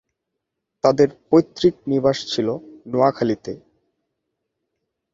[0.83, 2.47] তাদের পৈতৃক নিবাস ছিল
[2.87, 3.53] নোয়াখালীতে।